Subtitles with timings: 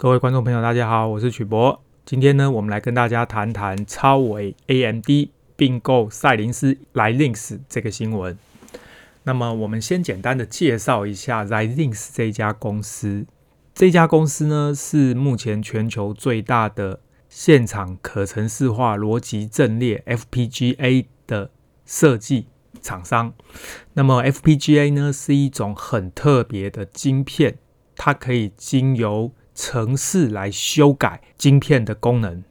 [0.00, 1.78] 各位观众朋友，大家好，我是曲博。
[2.06, 5.06] 今天呢，我们来跟大家谈谈超微 AMD
[5.56, 8.38] 并购赛灵思 l i n x 这个新闻。
[9.24, 13.26] 那么，我们先简单的介绍一下 Xilinx 这家公司。
[13.74, 21.50] 这家公司呢，是目前全球最大的现场可程式化逻辑阵列 FPGA 的
[21.84, 22.46] 设计
[22.80, 23.34] 厂商。
[23.92, 27.58] 那么，FPGA 呢，是一种很特别的晶片，
[27.94, 29.32] 它可以经由
[29.62, 32.42] 程式来修改晶片的功能，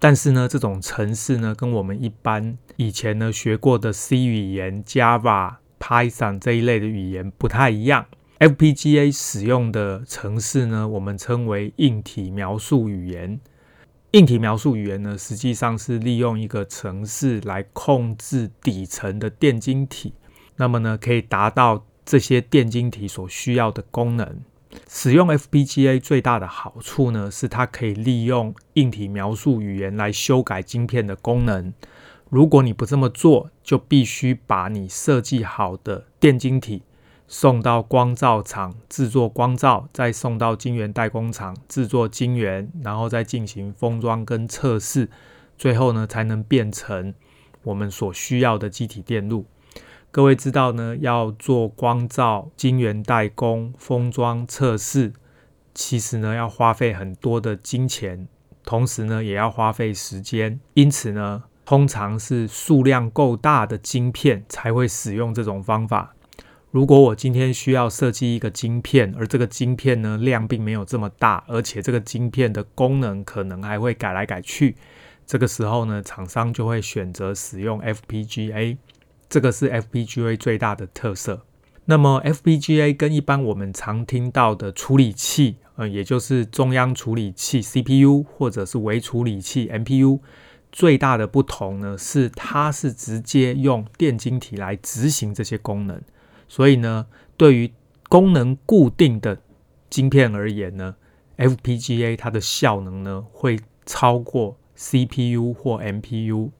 [0.00, 8.06] 但是呢，这种程式呢，跟我们一般以前呢学过的 C 语言、Java、Python 这一类的语言不太一样。
[8.40, 13.38] FPGA 使用的程式呢，我们称为硬体描述语言。
[14.10, 20.12] 硬体描述语言呢，实际上是利用一个程式来控制底层的电晶体，
[20.56, 24.40] 那么呢，可以达到这些电晶体所需要的功能。
[24.88, 31.72] 使用 FPGA 最大的好处呢，是它可以利用硬体描述语言来修改晶片的功能。
[32.28, 36.82] 如果你不这么做，就必须把你设计好的电晶体
[37.26, 45.08] 送到光罩厂制作光罩，再送到晶圆代工厂制作晶圆，然后再进行封装跟测试，
[45.56, 47.14] 最后呢，才能变成
[47.62, 49.46] 我们所需要的机体电路。
[50.10, 55.12] 各位知道呢，要做光罩、晶圆代工、封装、测试，
[55.74, 58.26] 其实呢要花费很多的金钱，
[58.64, 60.58] 同时呢也要花费时间。
[60.72, 66.14] 因此呢，通常是数量够大的晶片才会使用这种方法。
[66.70, 74.74] 如果我今天需要设计一个晶片，而这个晶片呢量并没有这么大，而且这个晶片的功能可能还会改来改去，
[75.26, 78.78] 这个时候呢，厂商就会选择使用 FPGA。
[79.28, 81.44] 这个是 FPGA 最大的特色。
[81.84, 90.20] 那么 FPGA 跟一般我们常听到的处理器，呃，也就是中央处理器 CPU 或者是微处理器 MPU，
[90.70, 96.00] 最大的不同呢，是它是直接用电晶体来执行这些功能。
[96.46, 97.06] 所以呢，
[97.36, 97.72] 对于
[98.10, 99.38] 功能固定的
[99.88, 100.96] 晶片而言呢
[101.38, 106.50] ，FPGA 它的效能呢会超过 CPU 或 MPU。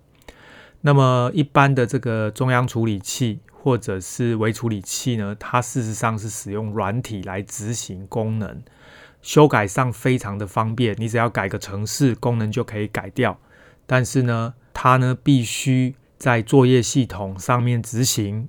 [0.80, 8.62] 那么一般的这个中央处理器或者是微处理器呢，它事实上是使用软体来执行功能，
[9.20, 13.38] 修改上非常的方便，你只要改个程式，功能就可以改掉。
[13.86, 18.48] 但是呢，它呢必须在作业系统上面执行，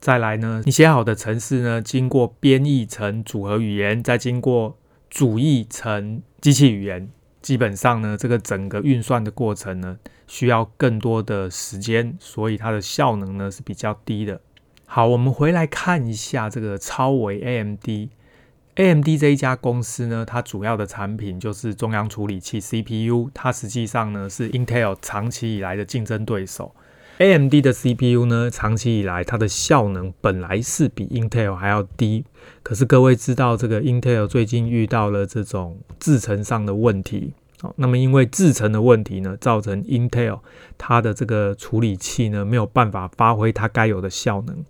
[0.00, 4.78] 再来呢，你写好的程式呢，经过编译成组合语言，再经过
[5.10, 7.10] 主译成机器语言。
[7.42, 14.40] 基本上呢，这个整个运算的过程呢，需要更多的时间，所以它的效能呢是比较低的。
[14.86, 18.10] 好，我们回来看一下这个超维 AMD。
[18.76, 26.74] AMD 这一家公司呢，它主要的产品就是中央处理器 CPU，它实际上呢是 Intel 长期以来的竞争对手。
[27.18, 32.26] AMD 的 CPU 呢，长期以来它的效能本来是比 Intel 还要低，
[32.62, 37.32] 可是各位知道这个 Intel 最近遇到了这种制程上的问题，
[37.62, 40.40] 哦，那么因为制程的问题呢，造成 Intel
[40.76, 44.64] 它的这个处理器呢没有办法发挥它该有的效能，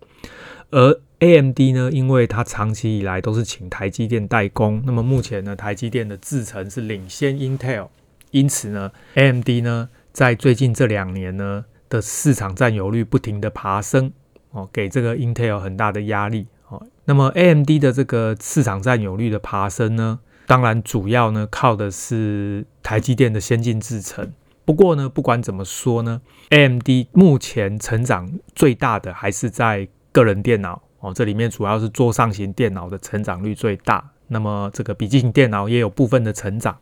[0.71, 7.89] 而 AMD 呢，因为它长期以来都是请台积电代工，那么目前呢，台积电的制程是领先 Intel，
[8.31, 11.65] 因此呢，AMD 呢在最近这两年呢。
[11.89, 14.11] 的市场占有率不停的爬升，
[14.51, 16.85] 哦，给这个 Intel 很大的压力，哦。
[17.05, 24.33] 那么 AMD 的这个市场占有率的爬升呢，当然主要呢靠的是台积电的先进制程。
[24.65, 26.21] 不过呢，不管怎么说呢
[26.51, 34.13] ，AMD 目前成长最大的还是在个人电脑，哦，这里面主要是桌上型电脑的成长率最大。
[34.29, 36.79] 那么这个笔记型电脑也有部分的成长，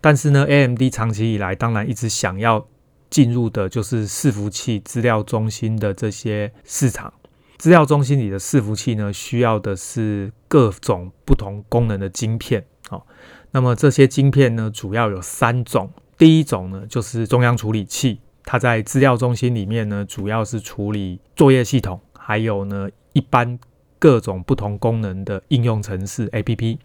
[0.00, 2.66] 但是呢，AMD 长期以来当然一直想要。
[3.10, 7.10] 进入的就是伺服器资料中心的这些市场。
[7.58, 12.64] 资料中心里的伺服器呢，需要的是各种不同功能的晶片。
[12.88, 13.04] 好，
[13.50, 15.90] 那么这些晶片呢，主要有三种。
[16.16, 23.58] 第一种呢，就是中央处理器，它在资料中心里面呢，主要是处理作业系统，还有呢，一般
[23.98, 26.78] 各种不同功能的应用程式 APP。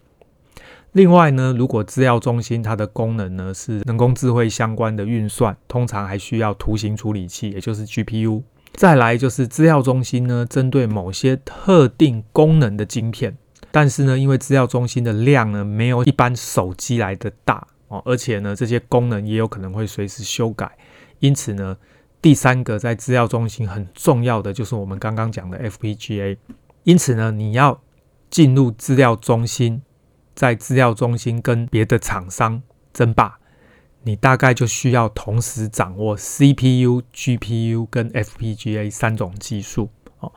[0.90, 8.42] 另外呢，如果资料中心它的功能呢是人工智慧相关的运算，通常还需要图形处理器，也就是 GPU。
[8.74, 13.36] 再来就是资料中心呢，针对某些特定功能的晶片，
[13.70, 20.76] 但是呢，因为资料中心的量呢没有一般手机来的大哦，而且呢这些功能也有可能会随时修改，
[21.20, 21.76] 因此呢，
[22.20, 26.36] 第三个在资料中心很重要的就是我们刚刚讲的 FPGA。
[26.82, 27.80] 因此呢，你要
[28.28, 29.82] 进入资料中心。
[30.36, 32.60] 在资料中心跟别的厂商
[32.92, 33.38] 争霸，
[34.04, 39.90] 你大概就需要同时掌握 CPU、GPU 跟 FPGA 三种技术。
[40.20, 40.32] 哦，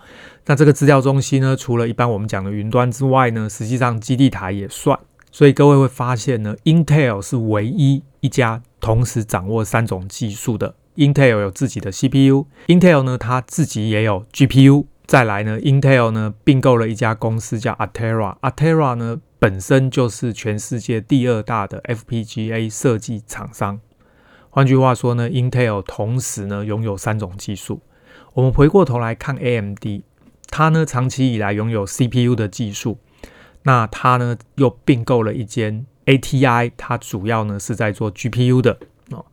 [0.46, 5.00] 那这个资料中心呢，除了一般我们讲的云端之外呢，实际上基地台也算。
[5.32, 10.76] 所以各位会发现呢，Intel 是唯一一家同时掌握三种技术的。
[10.96, 14.86] Intel 有自己的 CPU，Intel 呢，它自己也有 GPU。
[15.06, 23.80] 再来呢，Intel 呢并购了一家公司叫 Atera，Atera 呢本身就是全世界第二大的 FPGA 设计厂商。
[24.50, 27.82] 换句话说呢，Intel 同时呢拥有三种技术。
[28.34, 29.86] 我们回过头来看 AMD，
[30.50, 32.98] 它呢长期以来拥有 CPU 的技术，
[33.64, 38.80] 那它呢又并购了一间 ATI，它主要呢是在做 GPU 的
[39.12, 39.26] 哦。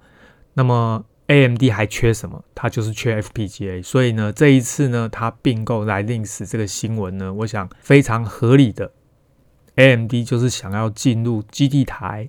[0.52, 2.44] 那么 AMD 还缺什么？
[2.54, 3.82] 它就是缺 FPGA。
[3.82, 8.92] 所以呢这一次呢它并购 Xilinx 这个新闻呢，我想非常合理的。
[9.76, 12.28] AMD 就是想要进入基地台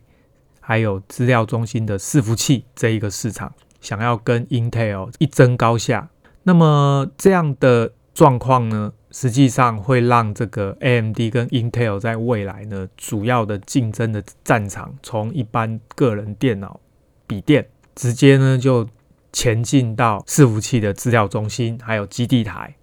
[0.59, 6.09] 还有资料中心的伺服器这一个市场，想要跟 Intel 一争高下。
[6.43, 16.79] 那么这样的状况呢，实际上会让这个 AMD 跟 Intel 在未来呢，主要的竞争的战场，从一般个人电脑、
[17.27, 18.87] 笔电，直接呢就
[19.31, 22.75] 前进到伺服器的资料中心，还有基地台。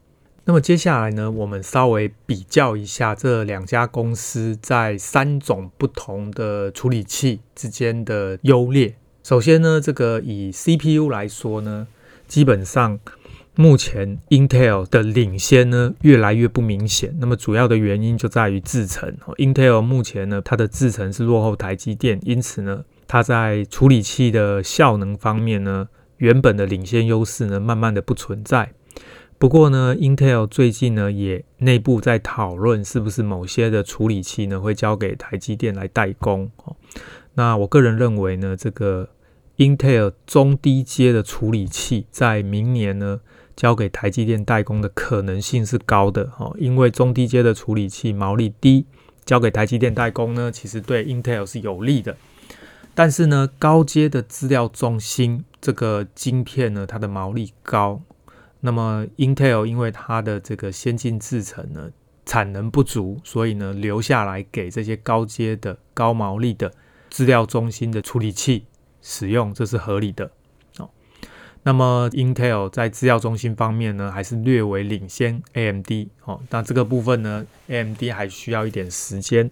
[0.44, 8.94] 那么接下来呢，我们稍微比较一下这两家公司在三种不同的处理器之间的优劣。
[9.22, 11.86] 首先呢，这个以 CPU 来说呢，
[12.26, 12.98] 基本上。
[13.54, 17.14] 目前 Intel 的领先呢，越来越不明显。
[17.20, 19.14] 那么主要的原因就在于制程。
[19.36, 28.72] Intel 目前呢，它的制程是落后台积电，因此呢，它在处理器的效能方面呢，原本的领先优势呢，慢慢的不存在。
[29.42, 36.76] 不过呢，Intel 最近呢，也内部在讨论，是不是某些的处理器呢，会交给台积电来代工哦。
[37.34, 39.08] 那我个人认为呢，这个
[39.56, 43.20] Intel 中低阶的处理器在明年呢，
[43.56, 48.86] 交给台积电代工的可能性是高的哈，因为中低阶的处理器毛利低，
[49.24, 52.16] 交给台积电代工呢，其实对 Intel 是有利的。
[52.94, 58.00] 但是呢，高阶的资料中心这个晶片呢，它的毛利高，
[58.64, 61.90] 那么 Intel 因为它的这个先进制程呢，
[62.24, 66.72] 产能不足，所以呢，留下来给这些高阶的高毛利的
[67.10, 68.66] 资料中心的处理器
[69.02, 70.30] 使用，这是合理的
[70.78, 70.88] 哦。
[71.64, 75.90] 那么，Intel 在资料中心方面呢，还是略微领先 AMD
[76.24, 76.40] 哦。
[76.50, 79.50] 那这个部分呢，AMD 还需要一点时间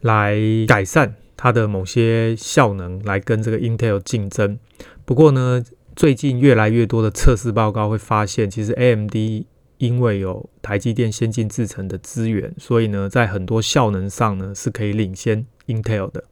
[0.00, 0.34] 来
[0.66, 4.58] 改善它的某些效能，来跟这个 Intel 竞争。
[5.04, 5.62] 不过呢，
[5.96, 9.14] 最近越来越多的测试报告会发现，其实 AMD
[9.78, 16.24] 因为有台积电先进制程的资源，所以呢，在很多效能上呢，是可以领先 Intel 的。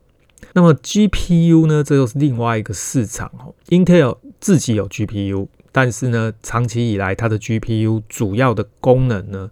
[0.53, 3.55] 那么 GPU 呢，这又是另外一个市场哦。
[3.69, 9.51] Intel 自己有 GPU，但是呢，长期以来它的 GPU 主要的功能呢，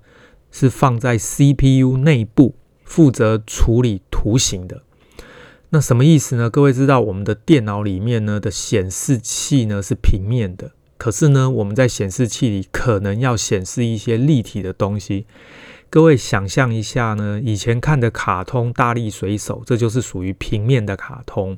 [0.51, 2.55] 是放在 CPU 内部，
[2.85, 4.83] 负责处理图形的。
[5.75, 6.51] 那什么意思呢？
[6.51, 15.27] 各位知道我们的电脑里面呢的显示器呢是平面的，可是呢，我们在显示器里可能要显示一些立体的东西。
[15.89, 21.57] 各位想象一下呢，以前看的卡通《大力水手》，这就是属于平面的卡通。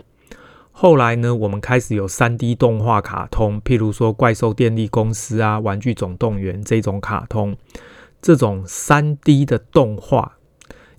[0.70, 7.56] 后来呢，我们开始有 3D 动画卡通，譬如说《怪兽电力公司》啊，《玩具总动员》这种卡通。
[8.23, 10.38] 这种 3D 的动画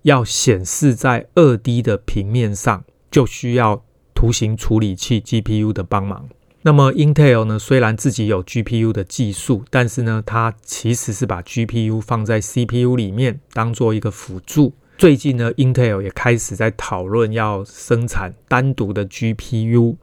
[0.02, 2.84] 要显示在 2D 的平面上，
[3.16, 3.82] 就需要
[4.14, 6.28] 图形处理器 GPU 的帮忙。
[6.64, 14.74] 那么 Intel 呢，虽然自己有 GPU 的技术，但是呢，它其实是把 GPU 放在 CPU 里面，当做一个辅助。
[14.98, 19.96] 最近呢，Intel 也开始在讨论要生产单独的 GPU。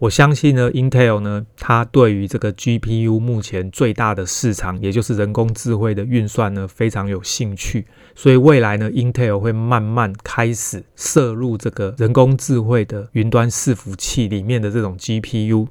[0.00, 7.84] 我相信呢，Intel 呢，它对于这个 GPU 目前最大的市场，也就是人工智慧的运算呢，非常有兴趣。
[8.14, 15.66] 所以未来呢，Intel 会慢慢开始摄入这个人工智慧的云端伺服器里面的这种 GPU。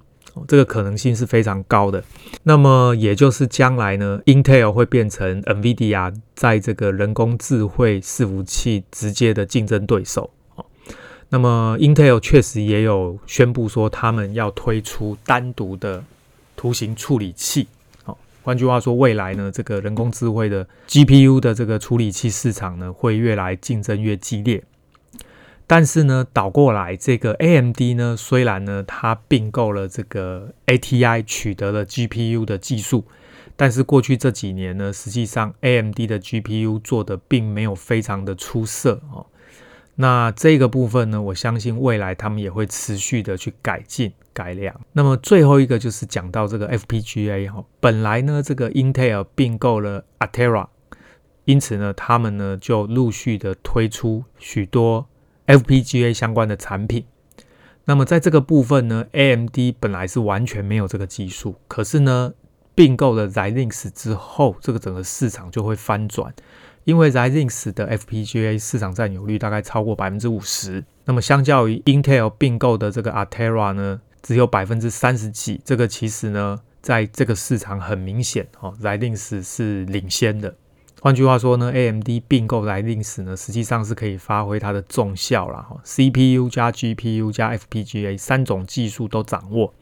[0.48, 2.04] 这个可能性是非常高的，
[2.44, 10.30] 那么也就是将来呢，Intel 会变成 NVIDIA 在这个人工智慧伺服器直接的竞争对手。
[11.30, 16.04] 那么 Intel 确实也有宣布说，他们要推出单独的
[16.56, 17.68] 图形处理器。
[18.04, 24.64] 好，换句话说，未来呢，这个人工智慧的 GPU 的这个处理器市场呢，会越来竞争越激烈。
[25.70, 33.04] 但是呢，倒过来，这个 AMD 呢，虽然呢，它并购了这个 ATI，取得了 GPU 的技术，
[33.58, 39.26] 但是过去这几年呢，实际上 AMD 的 GPU 做的并没有非常的出色哦。
[40.00, 44.80] 那这个部分呢，我相信未来他们也会持续的去改进改良。
[44.94, 50.68] 那么最后一个就是讲到这个 FPGA 哈，本来呢这个 Intel 并购了 Atera，
[51.46, 55.08] 因此呢他们呢就陆续的推出许多
[55.48, 57.06] FPGA 相关的产品。
[57.86, 62.34] 那么在这个部分呢，AMD 本来是完全没有这个技术，可是呢
[62.76, 66.32] 并购了 Xilinx 之后，这个整个市场就会翻转。
[66.88, 75.60] 因为 Xilinx 的 FPGA 市场占有率大概超过百分之五十，那么相较于 Intel 并购的这个 Altera 呢，只有百分之三十几。
[75.66, 80.56] 这个其实呢，在这个市场很明显哦，Xilinx 是领先的。
[81.02, 89.74] 换句话说呢，AMD 并购 Xilinx 呢，实际上是可以发挥它的重效了哈，CPU 加 GPU 加 FPGA 三种技术都掌握。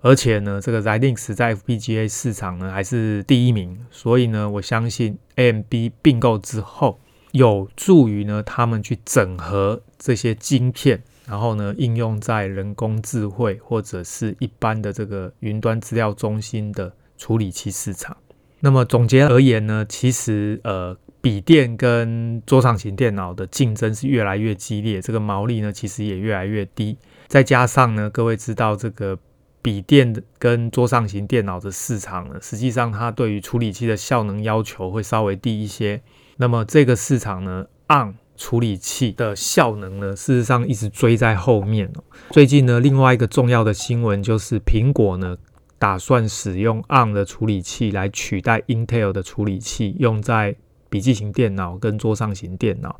[0.00, 7.00] 而且呢，这个 Zilinx 在 FPGA 市场呢还是第一名，所以呢，我相信 A M B 并购之后，
[7.32, 18.16] 有助于呢他们去整合这些晶片，然后呢应用在人工智慧或者是一般的这个云端资料中心的处理器市场。
[18.60, 29.18] 那么总结而言呢，其实呃，笔电跟桌上型电脑的竞争是越来越激烈，这个毛利呢其实也越来越低，再加上呢，各位知道这个。
[29.68, 36.00] 笔电跟桌上型电脑的市场呢，实际上它对于处理器的效能要求会稍微低一些。
[36.38, 41.92] 那么这个市场呢，ARM 处理器的效能呢，事实上一直追在后面。
[42.30, 45.36] 最近呢，另外一个重要的新闻就是苹果呢，
[45.78, 50.56] 打算使用 ARM 的处理器来取代 Intel 的处理器，用在
[50.88, 52.98] 笔记型电脑跟桌上型电脑。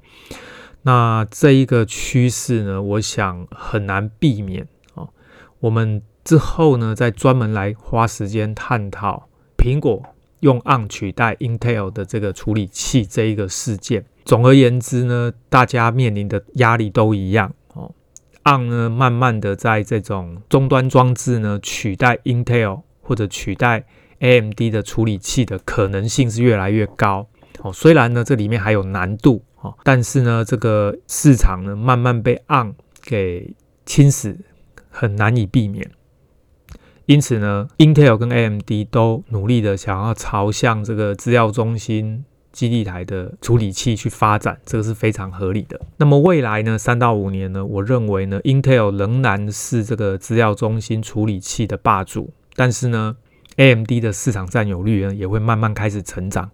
[0.82, 5.08] 那这一个趋势呢，我想很难避免哦。
[5.60, 6.02] 我们。
[6.28, 10.02] 之后呢，再专门来花时间探讨苹果
[10.40, 14.04] 用 ARM 取代 Intel 的这个处理器这一个事件。
[14.26, 17.94] 总而言之呢，大家面临的压力都一样哦。
[18.44, 23.86] ARM 呢，慢慢的在这种终端装置呢取代 Intel 或者取代
[24.18, 27.26] AMD 的处理器的可能性是越来越高
[27.62, 27.72] 哦。
[27.72, 33.54] 虽然呢，这里面还有难度哦，但是呢，这个市场呢慢慢被 ARM 给
[33.86, 34.36] 侵蚀，
[34.90, 35.90] 很难以避免。
[37.08, 42.22] 因此呢，Intel 跟 AMD 都努力的想要朝向这个资料中心
[42.52, 45.80] 基地台的处理器去发展，这个是非常合理的。
[45.96, 53.16] 那么未来呢，三到五年呢，我认为呢，Intel 仍然是这个资料中心处理器的霸主，但是呢
[53.56, 56.50] ，AMD 的市场占有率呢也会慢慢开始成长。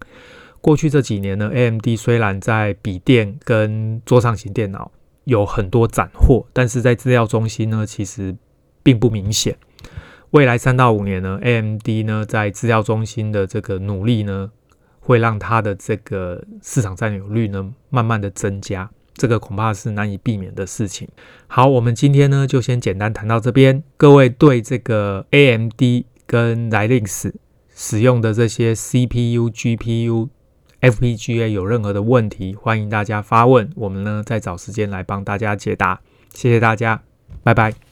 [0.61, 4.89] 过去这几年呢，AMD 虽然在笔电跟桌上型电脑
[5.25, 8.33] 有很多斩获，但是在资料中心呢，其实
[8.81, 9.57] 并不明显。
[10.35, 14.51] 未来三到五年呢，AMD 呢在资料中心的这个努力呢，
[14.99, 21.07] 会让它的这个市场占有率呢慢慢的增加，这个恐怕是难以避免的事情。
[21.47, 23.81] 好，我们今天呢就先简单谈到这边。
[23.95, 25.81] 各位对这个 AMD
[26.27, 27.31] 跟 Linux
[27.73, 30.27] 使用的这些 CPU、GPU、
[30.81, 36.01] FPGA 有任何的问题，欢迎大家发问，我们呢再找时间来帮大家解答。
[36.33, 37.03] 谢谢大家，
[37.41, 37.84] 拜拜。